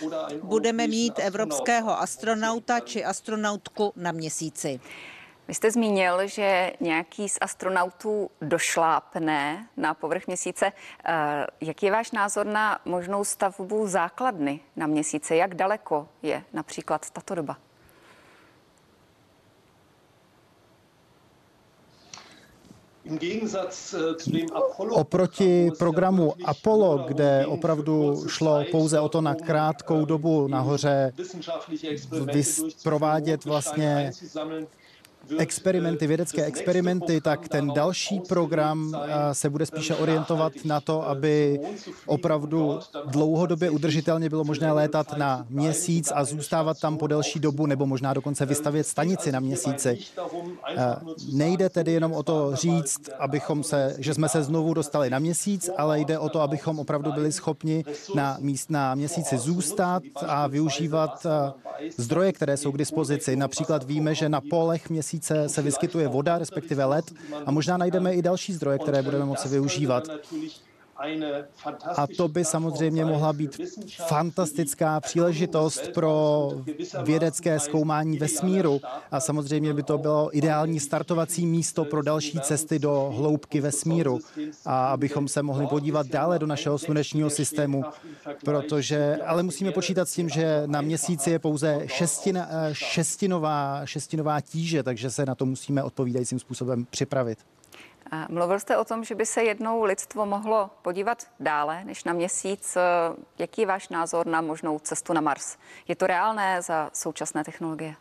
budeme 0.44 0.88
mít 0.88 1.14
evropského 1.20 2.00
astronauta 2.02 2.80
či 2.80 3.04
astronautku 3.04 3.94
na 3.96 4.12
měsíci. 4.12 4.80
Vy 5.48 5.54
jste 5.54 5.72
zmínil, 5.72 6.28
že 6.28 6.74
nějaký 6.80 7.30
z 7.30 7.38
astronautů 7.42 8.32
došlápne 8.42 9.68
na 9.78 9.94
povrch 9.94 10.28
měsíce. 10.28 10.72
Eh, 11.06 11.46
jaký 11.62 11.86
je 11.86 11.92
váš 11.92 12.12
názor 12.12 12.46
na 12.46 12.80
možnou 12.86 13.24
stavbu 13.24 13.88
základny 13.88 14.60
na 14.76 14.88
měsíce? 14.88 15.36
Jak 15.36 15.56
daleko 15.56 16.10
je 16.22 16.44
například 16.54 17.10
tato 17.10 17.36
doba? 17.36 17.58
Oproti 24.92 25.72
programu 25.80 26.34
Apollo, 26.46 27.06
kde 27.08 27.46
opravdu 27.46 28.24
šlo 28.28 28.64
pouze 28.72 29.00
o 29.00 29.10
to 29.10 29.22
na 29.22 29.36
krátkou 29.36 30.06
dobu 30.06 30.48
nahoře 30.48 31.14
provádět 32.84 33.46
vlastně 33.46 34.12
experimenty, 35.38 36.08
vědecké 36.08 36.46
experimenty, 36.46 37.22
tak 37.22 37.48
ten 37.48 37.72
další 37.74 38.20
program 38.20 38.96
eh, 38.96 39.34
se 39.34 39.50
bude 39.50 39.66
spíše 39.66 39.96
orientovat 39.96 40.54
na 40.66 40.82
to, 40.82 41.08
aby 41.08 41.60
opravdu 42.06 42.80
dlouhodobě 43.06 43.70
udržitelně 43.70 44.30
bylo 44.30 44.44
možné 44.44 44.72
létat 44.72 45.18
na 45.18 45.46
měsíc 45.50 46.12
a 46.16 46.24
zůstávat 46.24 46.80
tam 46.80 46.98
po 46.98 47.08
delší 47.08 47.40
dobu, 47.40 47.66
nebo 47.66 47.86
možná 47.86 48.14
dokonce 48.14 48.46
vystavět 48.46 48.88
stanici 48.88 49.32
na 49.32 49.40
měsíci. 49.40 49.98
Eh, 50.78 50.96
nejde 51.34 51.70
tedy 51.70 51.92
jenom 51.92 52.12
o 52.12 52.24
to 52.24 52.56
říct, 52.56 53.10
abychom 53.20 53.64
se, 53.64 53.96
že 53.98 54.14
jsme 54.14 54.30
se 54.30 54.44
znovu 54.44 54.74
dostali 54.74 55.10
na 55.10 55.20
měsíc, 55.20 55.70
ale 55.78 56.00
jde 56.00 56.20
o 56.20 56.30
to, 56.30 56.42
abychom 56.42 56.80
opravdu 56.80 57.12
byli 57.12 57.32
schopni 57.32 57.84
na, 58.16 58.38
míst, 58.40 58.72
na 58.72 58.96
měsíci 58.96 59.38
zůstat 59.38 60.04
a 60.28 60.48
využívat 60.48 61.26
eh, 61.26 61.54
zdroje, 61.98 62.34
které 62.34 62.58
jsou 62.58 62.72
k 62.72 62.78
dispozici. 62.78 63.36
Například 63.36 63.84
víme, 63.84 64.16
že 64.16 64.30
na 64.30 64.42
polech 64.42 64.90
měsíce 64.90 65.17
měsíce 65.18 65.50
se 65.50 65.62
vyskytuje 65.62 66.08
voda, 66.08 66.38
respektive 66.38 66.86
led, 66.86 67.14
a 67.46 67.52
možná 67.52 67.78
najdeme 67.78 68.14
i 68.14 68.22
další 68.22 68.54
zdroje, 68.54 68.80
které 68.80 69.02
budeme 69.02 69.26
moci 69.26 69.50
využívat. 69.50 70.04
A 71.96 72.08
to 72.18 72.28
by 72.28 72.46
samozřejmě 72.46 73.06
mohla 73.06 73.34
být 73.34 73.58
fantastická 74.08 75.00
příležitost 75.00 75.88
pro 75.94 76.52
vědecké 77.04 77.60
zkoumání 77.60 78.18
vesmíru. 78.18 78.82
A 79.12 79.20
samozřejmě 79.20 79.74
by 79.74 79.84
to 79.84 79.98
bylo 79.98 80.38
ideální 80.38 80.80
startovací 80.80 81.46
místo 81.46 81.86
pro 81.86 82.02
další 82.02 82.40
cesty 82.40 82.80
do 82.80 83.14
hloubky 83.18 83.62
vesmíru. 83.62 84.20
A 84.66 84.88
abychom 84.88 85.28
se 85.28 85.44
mohli 85.44 85.68
podívat 85.68 86.08
dále 86.08 86.40
do 86.40 86.48
našeho 86.48 86.78
slunečního 86.78 87.30
systému, 87.30 87.84
protože, 88.46 89.18
ale 89.26 89.44
musíme 89.44 89.72
počítat 89.72 90.10
s 90.10 90.14
tím, 90.14 90.30
že 90.30 90.64
na 90.66 90.82
měsíci 90.82 91.32
je 91.32 91.40
pouze 91.40 91.82
šestina, 91.86 92.50
šestinová, 92.72 93.82
šestinová 93.86 94.42
tíže, 94.42 94.84
takže 94.84 95.10
se 95.10 95.26
na 95.26 95.36
to 95.36 95.46
musíme 95.46 95.84
odpovídajícím 95.84 96.40
způsobem 96.40 96.86
připravit. 96.90 97.38
Mluvil 98.30 98.60
jste 98.60 98.78
o 98.78 98.84
tom, 98.84 99.04
že 99.04 99.16
by 99.16 99.26
se 99.26 99.44
jednou 99.44 99.84
lidstvo 99.84 100.26
mohlo 100.26 100.70
podívat 100.82 101.28
dále 101.40 101.84
než 101.84 102.04
na 102.04 102.14
měsíc. 102.14 102.78
Jaký 103.38 103.62
je 103.62 103.68
váš 103.68 103.90
názor 103.90 104.28
na 104.28 104.42
možnou 104.42 104.80
cestu 104.80 105.14
na 105.14 105.22
Mars? 105.22 105.58
Je 105.88 105.96
to 105.96 106.08
reálné 106.08 106.62
za 106.62 106.90
současné 106.94 107.44
technologie? 107.44 107.96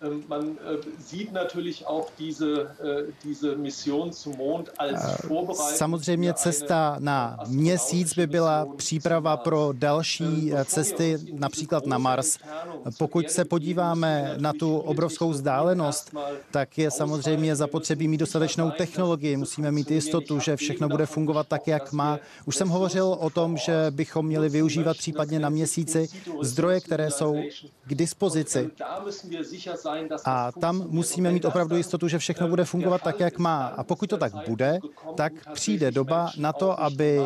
Man, 0.00 0.12
Ähm, 0.12 0.24
man 0.28 0.58
äh, 0.58 0.78
sieht 0.98 1.32
natürlich 1.32 1.86
auch 1.86 2.10
diese, 2.18 2.70
äh, 2.82 3.12
diese 3.24 3.56
Mission 3.56 4.12
zum 4.12 4.36
Mond 4.36 4.70
als 4.78 5.02
äh, 5.02 5.76
Samozřejmě 5.76 6.34
cesta 6.34 6.96
na 6.98 7.38
měsíc 7.46 8.14
by 8.14 8.26
byla 8.26 8.66
příprava 8.76 9.36
pro 9.36 9.72
další 9.72 10.52
ähm, 10.52 10.64
cesty, 10.64 11.18
například 11.32 11.86
na 11.86 11.98
Mars. 11.98 12.38
Pokud 12.98 13.30
se 13.30 13.44
podíváme 13.44 14.34
na 14.38 14.52
tu 14.52 14.78
obrovskou 14.78 15.30
vzdálenost, 15.30 16.14
tak 16.50 16.78
je 16.78 16.90
samozřejmě 16.90 17.56
zapotřebí 17.56 18.08
mít 18.08 18.18
dostatečnou 18.18 18.70
technologii. 18.70 19.36
Musíme 19.36 19.72
mít 19.72 19.90
jistotu, 19.90 20.40
že 20.40 20.56
všechno 20.56 20.88
bude 20.88 21.06
fungovat 21.06 21.48
tak, 21.48 21.66
jak 21.66 21.92
má. 21.92 22.18
Už 22.44 22.56
jsem 22.56 22.68
hovořil 22.68 23.16
o 23.20 23.30
tom, 23.30 23.56
že 23.56 23.86
bychom 23.90 24.26
měli 24.26 24.48
využívat 24.48 24.96
případně 24.96 25.38
na 25.38 25.48
měsíci 25.48 26.08
zdroje, 26.42 26.80
které 26.80 27.10
jsou 27.10 27.36
k 27.86 27.94
dispozici. 27.94 28.70
A 30.24 30.52
tam 30.52 30.84
musíme 30.88 31.30
mít 31.30 31.44
opravdu 31.44 31.76
jistotu, 31.76 32.08
že 32.08 32.18
všechno 32.18 32.48
bude 32.48 32.64
fungovat 32.64 33.02
tak, 33.02 33.20
jak 33.20 33.38
má. 33.38 33.66
A 33.66 33.84
pokud 33.84 34.10
to 34.10 34.16
tak 34.16 34.32
bude, 34.48 34.78
tak 35.14 35.32
přijde 35.52 35.90
doba 35.90 36.30
na 36.38 36.52
to, 36.52 36.80
aby 36.80 37.20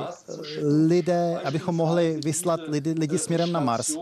lidé, 0.86 1.40
abychom 1.44 1.76
mohli 1.76 2.20
vyslat 2.24 2.60
lidi, 2.68 2.94
lidi 2.98 3.18
směrem 3.18 3.52
na 3.52 3.60
Mars. 3.60 3.96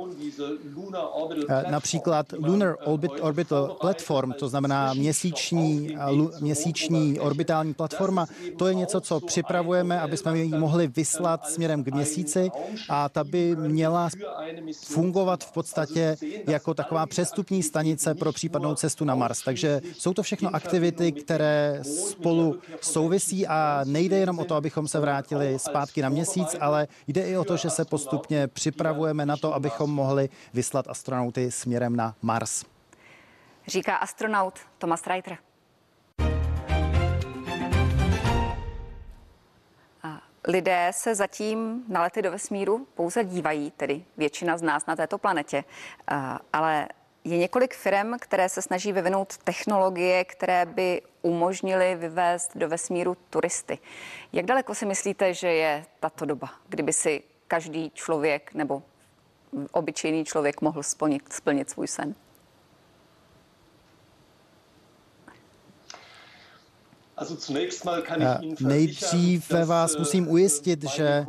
například 1.71 2.27
Lunar 2.33 2.77
Orbit, 2.85 3.13
Orbital 3.21 3.77
Platform, 3.81 4.33
to 4.33 4.49
znamená 4.49 4.95
měsíční, 4.95 5.97
měsíční 6.41 7.21
orbitální 7.21 7.75
platforma, 7.75 8.27
to 8.57 8.67
je 8.67 8.75
něco, 8.75 9.01
co 9.01 9.21
připravujeme, 9.21 10.01
aby 10.01 10.17
jsme 10.17 10.39
ji 10.39 10.49
mohli 10.49 10.87
vyslat 10.87 11.51
směrem 11.51 11.85
k 11.85 11.95
měsíci 11.95 12.51
a 12.89 13.09
ta 13.09 13.25
by 13.25 13.57
měla 13.57 14.09
fungovat 14.85 15.45
v 15.45 15.53
podstatě 15.53 16.17
jako 16.47 16.75
taková 16.75 17.07
přestupní 17.07 17.63
stanice 17.63 18.15
pro 18.15 18.33
případnou 18.49 18.75
cestu 18.75 19.05
na 19.05 19.15
Mars. 19.15 19.43
Takže 19.43 19.81
jsou 19.93 20.15
to 20.15 20.23
všechno 20.23 20.55
aktivity, 20.55 21.13
které 21.13 21.81
spolu 21.83 22.61
souvisí 22.81 23.47
a 23.47 23.81
nejde 23.85 24.19
jenom 24.19 24.39
o 24.39 24.45
to, 24.45 24.55
abychom 24.55 24.89
se 24.89 25.01
vrátili 25.01 25.59
zpátky 25.59 26.03
na 26.03 26.09
měsíc, 26.09 26.57
ale 26.61 26.89
jde 27.07 27.29
i 27.29 27.37
o 27.37 27.45
to, 27.45 27.57
že 27.57 27.71
se 27.71 27.85
postupně 27.85 28.47
připravujeme 28.47 29.27
na 29.27 29.37
to, 29.37 29.55
abychom 29.55 29.91
mohli 29.91 30.29
vyslat 30.55 30.89
astronauty 30.89 31.51
směrem 31.51 31.97
na 31.97 32.15
Mars. 32.23 32.65
Říká 33.67 33.97
astronaut 33.97 34.59
Thomas 34.79 35.07
Reiter. 35.07 35.39
Lidé 40.49 40.91
se 40.95 41.15
zatím 41.15 41.85
na 41.89 42.03
lety 42.03 42.23
do 42.23 42.31
vesmíru 42.31 42.87
pouze 42.95 43.25
dívají, 43.25 43.71
tedy 43.71 44.05
většina 44.17 44.59
z 44.59 44.63
nás 44.63 44.87
na 44.87 44.97
této 44.97 45.19
planetě, 45.19 45.65
ale 46.53 46.89
je 47.25 47.39
několik 47.39 47.75
firm, 47.75 48.19
které 48.19 48.49
se 48.49 48.63
snaží 48.63 48.93
vyvinout 48.93 49.37
technologie, 49.37 50.25
které 50.25 50.67
by 50.67 51.03
umožnily 51.23 51.95
vyvést 51.95 52.57
do 52.57 52.69
vesmíru 52.69 53.17
turisty. 53.31 53.79
Jak 54.33 54.47
daleko 54.47 54.75
si 54.75 54.87
myslíte, 54.87 55.35
že 55.35 55.49
je 55.49 55.85
tato 56.01 56.25
doba, 56.25 56.51
kdyby 56.69 56.93
si 56.93 57.23
každý 57.49 57.91
člověk 57.91 58.55
nebo 58.55 58.83
obyčejný 59.73 60.25
člověk 60.25 60.61
mohl 60.61 60.83
splnit, 60.83 61.33
splnit 61.33 61.71
svůj 61.71 61.89
sen? 61.89 62.15
Nejdříve 68.61 69.65
vás 69.65 69.97
musím 69.97 70.29
ujistit, 70.31 70.85
že, 70.85 71.27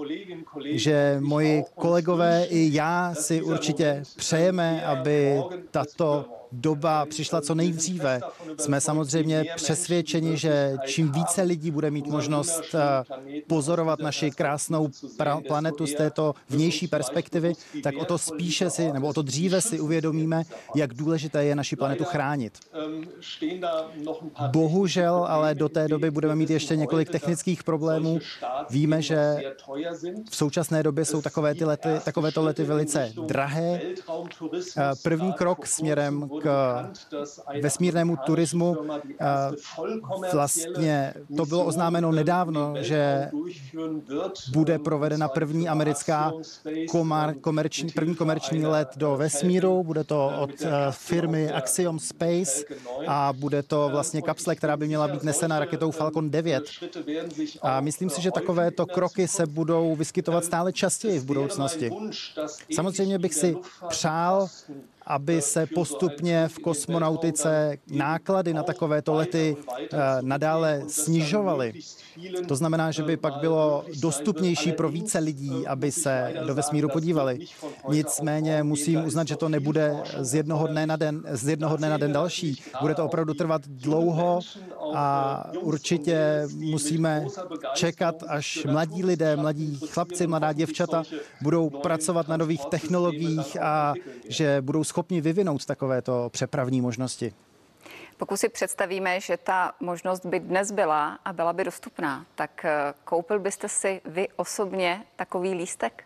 že 0.66 1.18
moji 1.20 1.64
kolegové 1.76 2.46
i 2.50 2.70
já 2.74 3.16
si 3.16 3.42
určitě 3.42 4.04
přejeme, 4.16 4.86
aby 4.86 5.42
tato 5.72 6.39
doba 6.52 7.06
přišla 7.06 7.42
co 7.42 7.56
nejdříve. 7.56 8.20
Jsme 8.58 8.82
samozřejmě 8.82 9.46
přesvědčeni, 9.56 10.38
že 10.38 10.78
čím 10.86 11.12
více 11.12 11.42
lidí 11.42 11.72
bude 11.72 11.92
mít 11.92 12.08
možnost 12.08 12.76
eh, 12.76 12.80
pozorovat 13.48 14.00
naši 14.00 14.32
krásnou 14.32 14.90
planetu 15.48 15.88
z 15.88 15.94
této 15.94 16.34
vnější 16.50 16.88
perspektivy, 16.88 17.54
tak 17.84 17.96
o 17.98 18.06
to 18.06 18.18
spíše 18.18 18.70
si, 18.70 18.92
nebo 18.92 19.08
o 19.08 19.14
to 19.14 19.22
dříve 19.22 19.62
si 19.62 19.80
uvědomíme, 19.80 20.44
jak 20.76 20.94
důležité 20.94 21.44
je 21.46 21.56
naši 21.56 21.76
planetu 21.76 22.04
chránit. 22.04 22.60
Bohužel, 24.52 25.26
ale 25.30 25.56
do 25.56 25.70
té 25.70 25.88
doby 25.88 26.12
budeme 26.12 26.36
mít 26.36 26.50
ještě 26.50 26.76
několik 26.76 27.10
technických 27.10 27.64
problémů. 27.64 28.20
Víme, 28.70 29.02
že 29.02 29.38
v 30.30 30.36
současné 30.36 30.84
době 30.84 31.06
jsou 31.06 31.22
takové 31.22 31.56
ty 31.56 31.66
lety, 31.66 31.90
takovéto 32.06 32.42
lety 32.42 32.64
velice 32.64 33.14
drahé. 33.28 33.82
Eh, 34.78 34.92
první 35.04 35.34
krok 35.34 35.68
směrem 35.68 36.30
k 36.42 36.86
vesmírnému 37.62 38.18
turismu. 38.26 38.78
Vlastně 40.34 41.14
to 41.38 41.46
bylo 41.46 41.66
oznámeno 41.66 42.12
nedávno, 42.12 42.74
že 42.80 43.32
bude 44.52 44.80
provedena 44.80 45.28
první 45.28 45.70
americká 45.70 46.32
komerční, 47.42 47.92
první 47.92 48.16
komerční 48.16 48.66
let 48.66 48.90
do 48.96 49.18
vesmíru. 49.18 49.84
Bude 49.84 50.04
to 50.04 50.32
od 50.40 50.50
eh, 50.62 50.70
firmy 50.92 51.52
Axiom 51.52 52.00
Space 52.00 52.64
a 53.08 53.34
bude 53.34 53.64
to 53.64 53.90
vlastně 53.90 54.22
kapsle, 54.22 54.56
která 54.56 54.78
by 54.78 54.88
měla 54.88 55.08
být 55.08 55.24
nesena 55.24 55.60
raketou 55.60 55.92
Falcon 55.92 56.30
9. 56.30 56.64
A 57.62 57.82
myslím 57.82 58.10
si, 58.10 58.22
že 58.22 58.32
takovéto 58.32 58.86
kroky 58.86 59.28
se 59.28 59.46
budou 59.46 59.96
vyskytovat 59.96 60.46
stále 60.46 60.74
častěji 60.74 61.20
v 61.20 61.26
budoucnosti. 61.26 61.92
Samozřejmě 62.76 63.20
bych 63.20 63.34
si 63.34 63.58
přál, 63.88 64.48
aby 65.10 65.42
se 65.42 65.66
postupně 65.66 66.48
v 66.48 66.60
kosmonautice 66.60 67.78
náklady 67.92 68.54
na 68.54 68.64
takovéto 68.64 69.14
lety 69.14 69.58
eh, 69.58 69.98
nadále 70.22 70.84
snižovaly. 70.88 71.74
To 72.48 72.56
znamená, 72.56 72.92
že 72.92 73.04
by 73.04 73.18
pak 73.18 73.34
bylo 73.40 73.86
dostupnější 74.00 74.72
pro 74.72 74.90
více 74.90 75.20
lidí, 75.20 75.68
aby 75.68 75.92
se 75.92 76.34
do 76.48 76.56
vesmíru 76.56 76.90
podívali. 76.90 77.40
Nicméně 77.90 78.64
musím 78.64 79.06
uznat, 79.06 79.28
že 79.28 79.36
to 79.36 79.50
nebude 79.50 79.96
z 80.20 80.34
jednoho 80.34 80.68
dne 80.68 80.88
na 80.88 80.96
den, 80.96 81.24
z 81.32 81.48
jednoho 81.48 81.78
dne 81.78 81.90
na 81.90 81.98
den 81.98 82.14
další. 82.14 82.62
Bude 82.82 82.96
to 82.96 83.06
opravdu 83.06 83.34
trvat 83.34 83.62
dlouho 83.68 84.40
a 84.96 85.44
určitě 85.62 86.48
musíme 86.56 87.26
čekat, 87.74 88.16
až 88.28 88.66
mladí 88.66 89.04
lidé, 89.04 89.36
mladí 89.36 89.80
chlapci, 89.88 90.28
mladá 90.28 90.54
děvčata 90.54 91.04
budou 91.42 91.70
pracovat 91.70 92.28
na 92.28 92.38
nových 92.38 92.66
technologiích 92.66 93.62
a 93.62 93.94
že 94.30 94.62
budou 94.62 94.84
schopni 94.84 94.99
vyvinout 95.10 95.66
takovéto 95.66 96.30
přepravní 96.30 96.82
možnosti. 96.82 97.34
Pokud 98.18 98.38
si 98.38 98.50
představíme, 98.50 99.20
že 99.20 99.38
ta 99.38 99.74
možnost 99.80 100.26
by 100.26 100.40
dnes 100.40 100.72
byla 100.72 101.20
a 101.26 101.34
byla 101.34 101.54
by 101.54 101.64
dostupná, 101.64 102.26
tak 102.36 102.66
eh, 102.66 102.94
koupil 103.04 103.40
byste 103.40 103.70
si 103.70 104.02
vy 104.06 104.28
osobně 104.36 105.06
takový 105.16 105.54
lístek? 105.54 106.04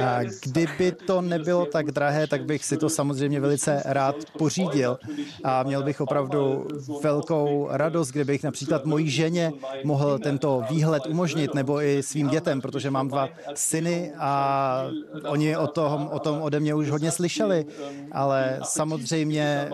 A 0.00 0.20
kdyby 0.42 0.92
to 0.92 1.20
nebylo 1.20 1.66
tak 1.66 1.90
drahé, 1.90 2.26
tak 2.26 2.44
bych 2.44 2.64
si 2.64 2.76
to 2.76 2.88
samozřejmě 2.88 3.40
velice 3.40 3.82
rád 3.84 4.16
pořídil. 4.38 4.98
a 5.44 5.62
měl 5.62 5.82
bych 5.82 6.00
opravdu 6.00 6.66
velkou 7.02 7.68
radost, 7.70 8.10
kdybych 8.10 8.42
například 8.42 8.84
mojí 8.84 9.10
ženě 9.10 9.52
mohl 9.84 10.18
tento 10.18 10.64
výhled 10.70 11.06
umožnit, 11.06 11.54
nebo 11.54 11.82
i 11.82 12.02
svým 12.02 12.28
dětem, 12.28 12.60
protože 12.60 12.90
mám 12.90 13.08
dva 13.08 13.28
syny 13.54 14.12
a 14.18 14.86
oni 15.28 15.56
o 15.56 15.66
tom, 15.66 16.08
o 16.12 16.18
tom 16.18 16.42
ode 16.42 16.60
mě 16.60 16.74
už 16.74 16.90
hodně 16.90 17.10
slyšeli, 17.10 17.66
ale 18.12 18.60
samozřejmě 18.62 19.70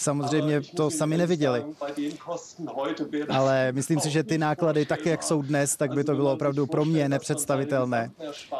samozřejmě 0.00 0.60
to 0.60 0.90
sami 0.90 1.16
neviděli. 1.16 1.64
Ale 3.28 3.72
myslím 3.72 4.00
si, 4.00 4.10
že 4.10 4.22
ty 4.22 4.38
náklady, 4.38 4.86
tak 4.86 5.06
jak 5.06 5.22
jsou 5.22 5.42
dnes, 5.42 5.76
tak 5.76 5.94
by 5.94 6.04
to 6.04 6.14
bylo 6.14 6.32
opravdu 6.32 6.66
pro 6.66 6.84
mě 6.84 7.08
nepředstavitelné. 7.08 8.10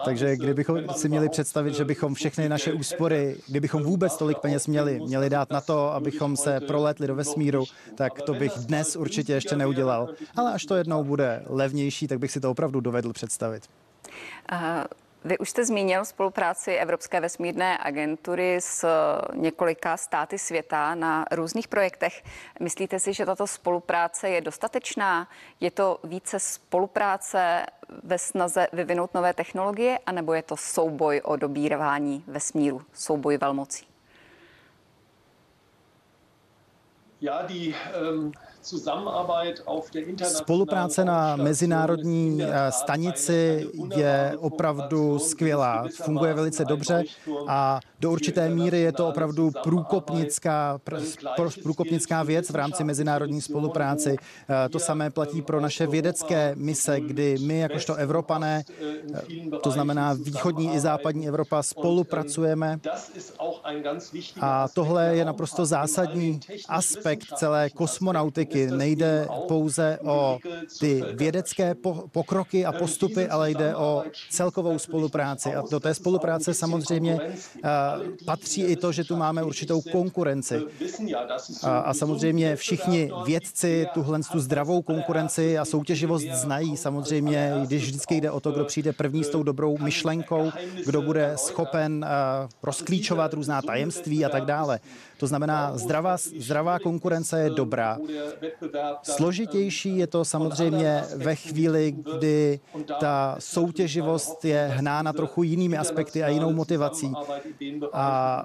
Takže 0.05 0.37
kdybychom 0.37 0.89
si 0.97 1.09
měli 1.09 1.29
představit, 1.29 1.75
že 1.75 1.85
bychom 1.85 2.15
všechny 2.15 2.49
naše 2.49 2.73
úspory, 2.73 3.37
kdybychom 3.49 3.83
vůbec 3.83 4.17
tolik 4.17 4.39
peněz 4.39 4.67
měli, 4.67 5.01
měli 5.01 5.31
dát 5.31 5.51
na 5.51 5.61
to, 5.61 5.93
abychom 5.93 6.37
se 6.37 6.61
proletli 6.61 7.07
do 7.07 7.15
vesmíru, 7.15 7.65
tak 7.95 8.23
to 8.23 8.35
bych 8.35 8.53
dnes 8.53 8.97
určitě 8.97 9.33
ještě 9.33 9.57
neudělal. 9.57 10.09
Ale 10.37 10.53
až 10.53 10.65
to 10.65 10.75
jednou 10.75 11.05
bude 11.05 11.43
levnější, 11.47 12.09
tak 12.09 12.19
bych 12.19 12.31
si 12.31 12.41
to 12.41 12.51
opravdu 12.51 12.81
dovedl 12.81 13.13
představit. 13.13 13.63
Uh... 14.53 14.59
Vy 15.25 15.39
už 15.39 15.51
jste 15.51 15.65
zmínil 15.65 16.05
spolupráci 16.05 16.73
Evropské 16.73 17.21
vesmírné 17.21 17.79
agentury 17.83 18.57
s 18.61 18.87
několika 19.35 19.97
státy 19.97 20.39
světa 20.39 20.95
na 20.95 21.25
různých 21.31 21.69
projektech. 21.69 22.23
Myslíte 22.61 22.99
si, 22.99 23.13
že 23.13 23.27
tato 23.27 23.47
spolupráce 23.47 24.29
je 24.29 24.41
dostatečná? 24.41 25.29
Je 25.61 25.71
to 25.71 25.99
více 26.05 26.41
spolupráce 26.41 27.67
ve 28.03 28.19
snaze 28.19 28.67
vyvinout 28.73 29.15
nové 29.15 29.35
technologie, 29.35 29.99
anebo 30.07 30.35
je 30.35 30.43
to 30.43 30.57
souboj 30.57 31.21
o 31.25 31.37
dobírání 31.37 32.25
vesmíru, 32.27 32.83
souboj 32.93 33.37
velmocí? 33.37 33.90
Spolupráce 40.23 41.05
na 41.05 41.37
mezinárodní 41.37 42.43
eh, 42.43 42.73
stanici 42.73 43.69
je 43.97 44.37
opravdu 44.39 45.19
skvělá, 45.19 45.85
funguje 46.05 46.35
velice 46.35 46.65
dobře 46.65 47.05
a 47.49 47.81
do 48.01 48.11
určité 48.11 48.49
míry 48.49 48.81
je 48.81 48.93
to 48.93 49.09
opravdu 49.09 49.51
průkopnická, 49.63 50.81
průkopnická 51.63 52.23
věc 52.23 52.51
v 52.51 52.55
rámci 52.55 52.85
mezinárodní 52.85 53.41
spolupráce. 53.41 54.11
Eh, 54.15 54.69
to 54.69 54.79
samé 54.79 55.11
platí 55.11 55.43
pro 55.43 55.61
naše 55.61 55.87
vědecké 55.87 56.53
mise, 56.57 57.01
kdy 57.01 57.39
my 57.39 57.59
jakožto 57.59 57.95
Evropané, 57.95 58.65
eh, 59.15 59.59
to 59.63 59.71
znamená 59.71 60.13
východní 60.13 60.75
i 60.75 60.81
západní 60.81 61.29
Evropa, 61.29 61.63
spolupracujeme. 61.63 62.81
a 64.41 64.69
tohle 64.69 65.17
je 65.17 65.25
naprosto 65.25 65.67
zásadní 65.67 66.41
aspekt 66.69 67.10
celé 67.37 67.71
kosmonauty 67.71 68.41
ekonomiky. 68.41 68.77
Nejde 68.77 69.29
pouze 69.49 69.99
o 70.05 70.39
ty 70.81 71.05
vědecké 71.15 71.75
pokroky 72.13 72.67
a 72.67 72.73
postupy, 72.73 73.29
ale 73.29 73.51
jde 73.51 73.77
o 73.77 74.05
celkovou 74.31 74.79
spolupráci. 74.79 75.55
A 75.55 75.63
do 75.71 75.81
té 75.81 75.95
spolupráce 75.95 76.55
samozřejmě 76.55 77.21
patří 78.27 78.63
i 78.63 78.77
to, 78.77 78.93
že 78.93 79.05
tu 79.05 79.17
máme 79.17 79.43
určitou 79.43 79.81
konkurenci. 79.81 80.61
A, 81.63 81.79
a 81.79 81.95
samozřejmě 81.95 82.57
všichni 82.57 83.11
vědci 83.25 83.87
tuhle 83.95 84.21
tu 84.33 84.41
zdravou 84.41 84.83
konkurenci 84.83 85.59
a 85.59 85.65
soutěživost 85.65 86.27
znají. 86.27 86.77
Samozřejmě, 86.77 87.53
když 87.67 87.85
vždycky 87.85 88.15
jde 88.15 88.31
o 88.31 88.41
to, 88.41 88.53
kdo 88.53 88.65
přijde 88.65 88.93
první 88.93 89.25
s 89.25 89.29
tou 89.29 89.43
dobrou 89.43 89.79
myšlenkou, 89.79 90.51
kdo 90.87 91.03
bude 91.03 91.33
schopen 91.37 92.07
rozklíčovat 92.63 93.33
různá 93.33 93.63
tajemství 93.63 94.25
a 94.25 94.29
tak 94.29 94.45
dále. 94.45 94.81
To 95.21 95.27
znamená, 95.27 95.79
zdravá, 95.79 96.17
zdravá 96.17 96.79
konkurence 96.79 97.41
je 97.41 97.51
dobrá. 97.51 97.99
Složitější 99.03 99.97
je 99.97 100.07
to 100.07 100.25
samozřejmě 100.25 101.05
ve 101.17 101.35
chvíli, 101.35 101.93
kdy 101.93 102.61
ta 103.01 103.37
soutěživost 103.39 104.45
je 104.45 104.71
hnána 104.73 105.13
trochu 105.13 105.43
jinými 105.43 105.79
aspekty 105.79 106.25
a 106.25 106.29
jinou 106.29 106.53
motivací. 106.53 107.13
A 107.93 108.43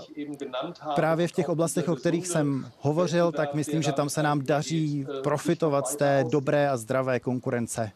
právě 0.96 1.28
v 1.28 1.32
těch 1.32 1.50
oblastech, 1.50 1.90
o 1.90 1.96
kterých 1.96 2.28
jsem 2.28 2.66
hovořil, 2.80 3.32
tak 3.32 3.54
myslím, 3.54 3.82
že 3.82 3.92
tam 3.92 4.10
se 4.10 4.24
nám 4.24 4.42
daří 4.42 5.06
profitovat 5.24 5.88
z 5.88 5.96
té 5.96 6.26
dobré 6.32 6.70
a 6.70 6.78
zdravé 6.78 7.20
konkurence. 7.20 7.92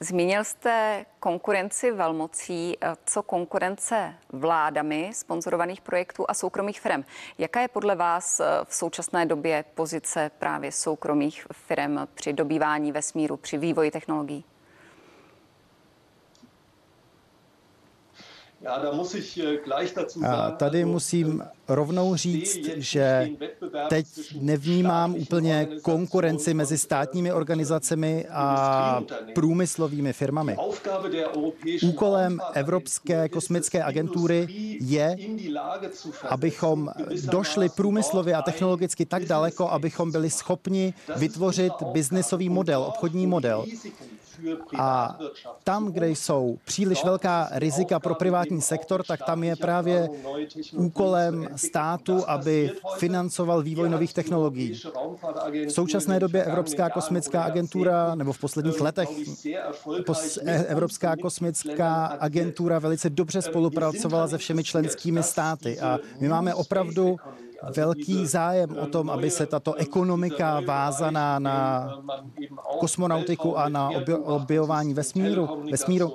Zmínil 0.00 0.44
jste 0.44 1.06
konkurenci 1.20 1.90
velmocí, 1.92 2.76
co 3.04 3.22
konkurence 3.22 4.14
vládami 4.32 5.10
sponzorovaných 5.14 5.80
projektů 5.80 6.24
a 6.28 6.34
soukromých 6.34 6.80
firm. 6.80 7.04
Jaká 7.38 7.60
je 7.60 7.68
podle 7.68 7.96
vás 7.96 8.40
v 8.64 8.74
současné 8.74 9.26
době 9.26 9.64
pozice 9.74 10.30
právě 10.38 10.72
soukromých 10.72 11.46
firm 11.52 11.98
při 12.14 12.32
dobývání 12.32 12.92
vesmíru, 12.92 13.36
při 13.36 13.58
vývoji 13.58 13.90
technologií? 13.90 14.44
A 20.26 20.50
tady 20.50 20.84
musím 20.84 21.42
rovnou 21.68 22.16
říct, 22.16 22.58
že 22.76 23.28
teď 23.88 24.06
nevnímám 24.40 25.14
úplně 25.14 25.68
konkurenci 25.82 26.54
mezi 26.54 26.78
státními 26.78 27.32
organizacemi 27.32 28.26
a 28.30 29.02
průmyslovými 29.34 30.12
firmami. 30.12 30.56
Úkolem 31.82 32.40
Evropské 32.54 33.28
kosmické 33.28 33.82
agentury 33.82 34.46
je, 34.80 35.16
abychom 36.28 36.90
došli 37.30 37.68
průmyslově 37.68 38.34
a 38.34 38.42
technologicky 38.42 39.06
tak 39.06 39.24
daleko, 39.24 39.68
abychom 39.68 40.12
byli 40.12 40.30
schopni 40.30 40.94
vytvořit 41.16 41.72
biznisový 41.92 42.48
model, 42.48 42.82
obchodní 42.82 43.26
model, 43.26 43.64
a 44.78 45.18
tam, 45.64 45.92
kde 45.92 46.10
jsou 46.10 46.58
příliš 46.64 47.04
velká 47.04 47.48
rizika 47.52 48.00
pro 48.00 48.14
privátní 48.14 48.60
sektor, 48.60 49.02
tak 49.02 49.20
tam 49.26 49.44
je 49.44 49.56
právě 49.56 50.08
úkolem 50.76 51.48
státu, 51.56 52.28
aby 52.30 52.70
financoval 52.96 53.62
vývoj 53.62 53.88
nových 53.88 54.14
technologií. 54.14 54.80
V 55.66 55.70
současné 55.70 56.20
době 56.20 56.44
Evropská 56.44 56.90
kosmická 56.90 57.42
agentura, 57.42 58.14
nebo 58.14 58.32
v 58.32 58.38
posledních 58.38 58.80
letech 58.80 59.08
Evropská 60.66 61.16
kosmická 61.16 62.06
agentura 62.06 62.78
velice 62.78 63.10
dobře 63.10 63.42
spolupracovala 63.42 64.28
se 64.28 64.38
všemi 64.38 64.64
členskými 64.64 65.22
státy 65.22 65.80
a 65.80 65.98
my 66.20 66.28
máme 66.28 66.54
opravdu 66.54 67.16
velký 67.76 68.26
zájem 68.26 68.78
o 68.78 68.86
tom, 68.86 69.10
aby 69.10 69.30
se 69.30 69.46
tato 69.46 69.74
ekonomika 69.74 70.60
vázaná 70.60 71.38
na 71.38 71.88
kosmonautiku 72.78 73.58
a 73.58 73.68
na 73.68 73.90
objevování 74.22 74.94
vesmíru, 74.94 75.62
vesmíru, 75.70 76.12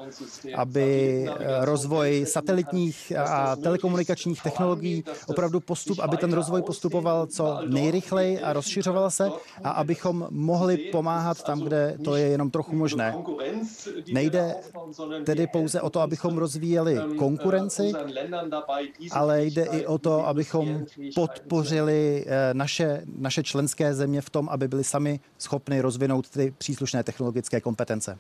aby 0.55 1.25
rozvoj 1.59 2.25
satelitních 2.27 3.13
a 3.17 3.55
telekomunikačních 3.55 4.43
technologií 4.43 5.03
opravdu 5.27 5.59
postup, 5.59 5.99
aby 5.99 6.17
ten 6.17 6.33
rozvoj 6.33 6.61
postupoval 6.61 7.27
co 7.27 7.59
nejrychleji 7.67 8.39
a 8.39 8.53
rozšiřoval 8.53 9.11
se 9.11 9.29
a 9.63 9.69
abychom 9.69 10.27
mohli 10.29 10.77
pomáhat 10.77 11.43
tam, 11.43 11.59
kde 11.59 11.97
to 12.03 12.15
je 12.15 12.27
jenom 12.27 12.49
trochu 12.51 12.75
možné. 12.75 13.15
Nejde 14.13 14.55
tedy 15.23 15.47
pouze 15.47 15.81
o 15.81 15.89
to, 15.89 16.01
abychom 16.01 16.37
rozvíjeli 16.37 16.99
konkurenci, 17.17 17.93
ale 19.11 19.45
jde 19.45 19.63
i 19.63 19.85
o 19.85 19.97
to, 19.97 20.27
abychom 20.27 20.85
pod 21.15 21.34
podpořili 21.39 22.25
eh, 22.27 22.53
naše, 22.53 23.01
naše 23.17 23.43
členské 23.43 23.93
země 23.93 24.21
v 24.21 24.29
tom, 24.29 24.49
aby 24.49 24.67
byly 24.67 24.83
sami 24.83 25.19
schopny 25.37 25.81
rozvinout 25.81 26.29
ty 26.29 26.53
příslušné 26.57 27.03
technologické 27.03 27.61
kompetence. 27.61 28.17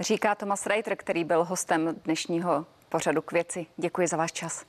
Říká 0.00 0.34
Thomas 0.34 0.66
Reiter, 0.66 0.96
který 0.96 1.24
byl 1.24 1.44
hostem 1.44 1.96
dnešního 2.04 2.66
pořadu 2.88 3.22
k 3.22 3.32
věci. 3.32 3.66
Děkuji 3.76 4.08
za 4.08 4.16
váš 4.16 4.32
čas. 4.32 4.64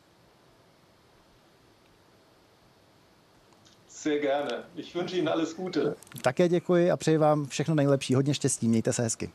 Sehr 3.88 4.21
gerne. 4.21 4.63
Ich 4.76 4.95
wünsche 4.95 5.17
Ihnen 5.17 5.30
alles 5.30 5.56
Gute. 5.56 5.93
Také 6.21 6.47
děkuji 6.47 6.91
a 6.91 6.97
přeji 6.97 7.17
vám 7.17 7.45
všechno 7.45 7.76
nejlepší. 7.76 8.15
Hodně 8.15 8.34
štěstí. 8.34 8.67
Mějte 8.67 8.93
se 8.93 9.04
hezky. 9.04 9.30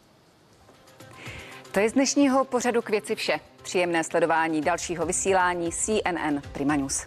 To 1.73 1.81
je 1.81 1.91
z 1.91 1.93
dnešního 1.93 2.45
pořadu 2.45 2.83
k 2.83 2.91
věci 2.91 3.15
vše. 3.15 3.41
Příjemné 3.63 4.05
sledování 4.05 4.61
dalšího 4.61 5.07
vysílání 5.07 5.71
CNN 5.73 6.41
Prima 6.53 6.77
News. 6.77 7.07